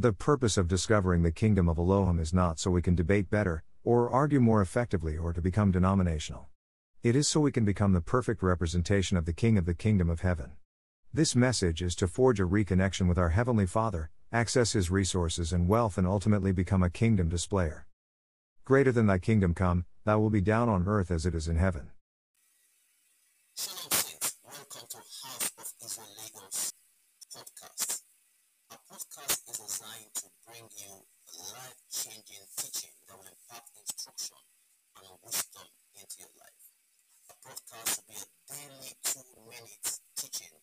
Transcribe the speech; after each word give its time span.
The 0.00 0.14
purpose 0.14 0.56
of 0.56 0.66
discovering 0.66 1.24
the 1.24 1.30
kingdom 1.30 1.68
of 1.68 1.76
Elohim 1.76 2.18
is 2.18 2.32
not 2.32 2.58
so 2.58 2.70
we 2.70 2.80
can 2.80 2.94
debate 2.94 3.28
better, 3.28 3.62
or 3.84 4.08
argue 4.08 4.40
more 4.40 4.62
effectively, 4.62 5.18
or 5.18 5.34
to 5.34 5.42
become 5.42 5.70
denominational. 5.70 6.48
It 7.02 7.14
is 7.14 7.28
so 7.28 7.40
we 7.40 7.52
can 7.52 7.66
become 7.66 7.92
the 7.92 8.00
perfect 8.00 8.42
representation 8.42 9.18
of 9.18 9.26
the 9.26 9.34
King 9.34 9.58
of 9.58 9.66
the 9.66 9.74
kingdom 9.74 10.08
of 10.08 10.22
heaven. 10.22 10.52
This 11.12 11.36
message 11.36 11.82
is 11.82 11.94
to 11.96 12.08
forge 12.08 12.40
a 12.40 12.44
reconnection 12.44 13.08
with 13.08 13.18
our 13.18 13.28
Heavenly 13.28 13.66
Father, 13.66 14.08
access 14.32 14.72
His 14.72 14.90
resources 14.90 15.52
and 15.52 15.68
wealth, 15.68 15.98
and 15.98 16.06
ultimately 16.06 16.52
become 16.52 16.82
a 16.82 16.88
kingdom 16.88 17.28
displayer. 17.28 17.86
Greater 18.64 18.92
than 18.92 19.06
thy 19.06 19.18
kingdom 19.18 19.52
come, 19.52 19.84
thy 20.06 20.16
will 20.16 20.30
be 20.30 20.40
down 20.40 20.70
on 20.70 20.88
earth 20.88 21.10
as 21.10 21.26
it 21.26 21.34
is 21.34 21.46
in 21.46 21.56
heaven. 21.56 21.90
Welcome 24.46 24.88
to 24.88 24.96
House 24.96 25.52
of 25.58 25.74
Israel 25.84 26.08
Lagos 26.16 26.72
podcast. 27.36 28.00
Our 28.70 28.78
podcast 28.88 29.50
is 29.50 29.58
designed 29.58 30.14
to 30.14 30.26
bring 30.46 30.62
you 30.78 31.02
life-changing 31.50 32.46
teaching 32.56 32.94
that 33.06 33.18
will 33.18 33.26
impact 33.26 33.70
instruction 33.74 34.38
and 34.98 35.10
wisdom 35.26 35.66
into 35.98 36.16
your 36.22 36.30
life. 36.38 36.62
A 37.30 37.34
podcast 37.42 37.98
will 37.98 38.06
be 38.14 38.18
a 38.22 38.26
daily 38.46 38.94
two-minute 39.02 39.98
teaching 40.14 40.54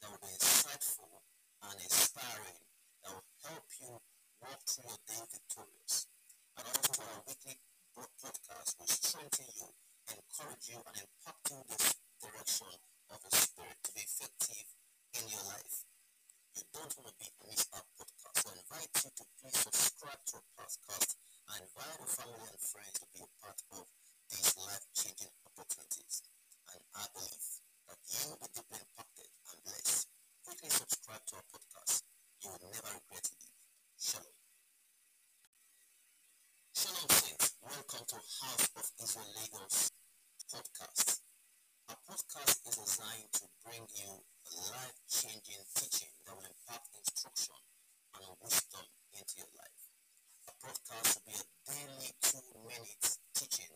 that 0.00 0.10
will 0.12 0.20
be 0.20 0.32
insightful 0.36 1.24
and 1.64 1.80
inspiring 1.80 2.60
that 3.04 3.12
will 3.16 3.24
help 3.48 3.64
you 3.80 3.96
walk 4.44 4.53
through 4.64 4.88
your 4.88 5.00
day 5.04 5.22
victorious. 5.28 6.08
And 6.56 6.64
also 6.64 7.04
our 7.04 7.20
weekly 7.28 7.60
podcast 7.92 8.80
will 8.80 8.88
strengthen 8.88 9.50
you, 9.60 9.68
encourage 10.08 10.66
you, 10.72 10.80
and 10.80 10.96
impact 11.04 11.44
you 11.52 11.60
the 11.68 11.78
direction 12.24 12.72
of 13.12 13.18
the 13.20 13.32
Spirit 13.36 13.76
to 13.84 13.90
be 13.92 14.00
effective 14.00 14.68
in 15.20 15.24
your 15.28 15.44
life. 15.52 15.84
You 16.56 16.64
don't 16.72 16.92
want 16.96 17.12
to 17.12 17.14
be 17.20 17.28
miss 17.44 17.68
our 17.76 17.84
podcast. 17.92 18.40
I 18.48 18.56
invite 18.56 18.94
you 19.04 19.10
to 19.12 19.24
please 19.36 19.58
subscribe 19.58 20.22
to 20.32 20.40
our 20.40 20.48
podcast 20.56 21.10
and 21.52 21.60
invite 21.60 21.96
your 22.00 22.08
family 22.08 22.48
and 22.48 22.62
friends 22.64 22.96
to 22.98 23.06
be 23.12 23.20
a 23.20 23.30
part 23.36 23.60
of 23.74 23.84
these 24.32 24.52
life-changing 24.56 25.34
opportunities. 25.44 26.24
And 26.72 26.80
I 26.96 27.04
believe 27.12 27.46
that 27.92 28.00
you 28.00 28.32
will 28.32 28.40
be 28.40 28.48
deeply 28.48 28.80
impacted 28.80 29.28
and 29.28 29.58
blessed. 29.60 30.08
Quickly 30.40 30.70
subscribe 30.72 31.20
to 31.28 31.32
our 31.36 31.46
podcast. 31.52 32.08
You 32.40 32.48
will 32.48 32.64
never 32.64 32.96
regret 32.96 33.28
it. 33.28 33.44
Shalom. 34.00 34.34
Shalom 36.74 37.08
Saints, 37.10 37.54
welcome 37.62 38.04
to 38.08 38.18
Of 39.14 39.30
Lagos 39.30 39.94
podcast. 40.50 41.22
Our 41.86 41.94
podcast 42.02 42.66
is 42.66 42.74
designed 42.74 43.30
to 43.38 43.46
bring 43.62 43.86
you 43.94 44.10
life-changing 44.74 45.62
teaching 45.78 46.10
that 46.26 46.34
will 46.34 46.42
impact 46.42 46.90
instruction 46.98 47.54
and 48.18 48.34
wisdom 48.42 48.82
into 49.14 49.38
your 49.38 49.54
life. 49.54 49.82
A 50.50 50.52
podcast 50.58 51.14
will 51.14 51.30
be 51.30 51.38
a 51.38 51.46
daily 51.62 52.10
two-minute 52.26 53.06
teaching 53.38 53.70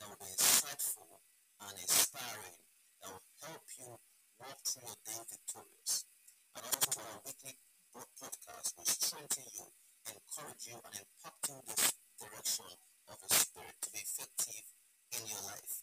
that 0.00 0.08
will 0.08 0.24
be 0.24 0.32
insightful 0.32 1.20
and 1.68 1.74
inspiring 1.76 2.56
that 3.04 3.12
will 3.12 3.28
help 3.44 3.68
you 3.76 3.92
walk 4.40 4.56
through 4.64 4.88
your 4.88 5.00
day 5.04 5.20
victorious. 5.28 6.08
And 6.56 6.64
also 6.64 6.96
our 6.96 7.20
weekly 7.28 7.60
podcast 7.92 8.72
will 8.72 8.88
strengthen 8.88 9.52
you, 9.52 9.68
encourage 10.16 10.64
you, 10.64 10.80
and 10.80 10.96
impact 10.96 11.44
you 11.44 11.60
in 11.60 11.76
the 11.76 12.24
direction 12.24 12.87
of 13.08 13.16
the 13.24 13.32
Spirit 13.32 13.72
to 13.80 13.88
be 13.90 14.04
effective 14.04 14.68
in 15.16 15.24
your 15.24 15.40
life. 15.48 15.80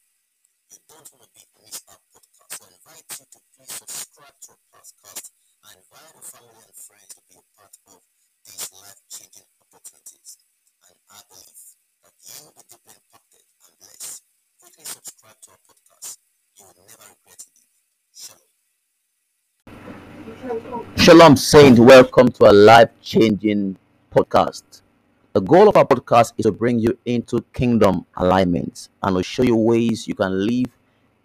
You 0.69 0.77
don't 0.85 1.09
want 1.09 1.25
to 1.25 1.29
be 1.33 1.41
miss 1.65 1.81
our 1.89 1.97
podcast. 2.13 2.53
So 2.53 2.65
I 2.65 2.77
invite 2.77 3.09
you 3.17 3.25
to 3.25 3.39
please 3.57 3.73
subscribe 3.73 4.37
to 4.45 4.53
our 4.53 4.61
podcast 4.69 5.33
and 5.65 5.73
invite 5.81 6.13
your 6.13 6.21
family 6.21 6.61
and 6.69 6.77
friends 6.77 7.09
to 7.17 7.21
be 7.25 7.41
a 7.41 7.45
part 7.57 7.73
of 7.89 8.05
these 8.45 8.69
life-changing 8.69 9.49
opportunities. 9.57 10.37
And 10.85 10.95
I 11.09 11.25
believe 11.25 11.61
that 12.05 12.13
you 12.29 12.45
will 12.45 12.53
be 12.53 12.63
deeply 12.69 12.93
impacted 12.93 13.43
and 13.65 13.73
blessed. 13.81 14.21
Quickly 14.61 14.85
subscribe 14.85 15.41
to 15.41 15.57
our 15.57 15.61
podcast. 15.65 16.21
You 16.61 16.69
will 16.69 16.85
never 16.85 17.09
regret 17.09 17.41
it. 17.41 17.57
Shalom. 18.13 18.45
Shalom, 20.97 21.35
Saint. 21.37 21.79
Welcome 21.79 22.29
to 22.37 22.45
a 22.45 22.53
life 22.53 22.93
changing 23.01 23.77
podcast. 24.13 24.84
The 25.35 25.41
goal 25.41 25.67
of 25.67 25.75
our 25.75 25.83
podcast 25.83 26.31
is 26.37 26.45
to 26.45 26.53
bring 26.53 26.79
you 26.79 26.97
into 27.03 27.43
kingdom 27.51 28.05
alignment 28.15 28.87
and 29.03 29.17
to 29.17 29.21
show 29.21 29.43
you 29.43 29.57
ways 29.57 30.07
you 30.07 30.15
can 30.15 30.47
live 30.47 30.67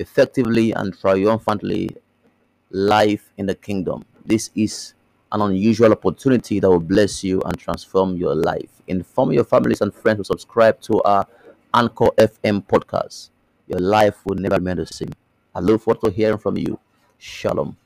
effectively 0.00 0.72
and 0.72 0.98
triumphantly 0.98 1.90
life 2.72 3.30
in 3.36 3.46
the 3.46 3.54
kingdom. 3.54 4.04
This 4.26 4.50
is 4.56 4.94
an 5.30 5.42
unusual 5.42 5.92
opportunity 5.92 6.58
that 6.58 6.68
will 6.68 6.80
bless 6.80 7.22
you 7.22 7.40
and 7.42 7.56
transform 7.56 8.16
your 8.16 8.34
life. 8.34 8.82
Inform 8.88 9.30
your 9.30 9.44
families 9.44 9.80
and 9.80 9.94
friends 9.94 10.18
to 10.18 10.24
subscribe 10.24 10.80
to 10.80 11.00
our 11.04 11.24
Anchor 11.72 12.08
FM 12.18 12.66
podcast. 12.66 13.30
Your 13.68 13.78
life 13.78 14.26
will 14.26 14.34
never 14.34 14.56
remain 14.56 14.78
the 14.78 14.86
same. 14.86 15.12
I 15.54 15.60
look 15.60 15.82
forward 15.82 16.00
to 16.02 16.10
hearing 16.10 16.38
from 16.38 16.58
you. 16.58 16.80
Shalom. 17.16 17.76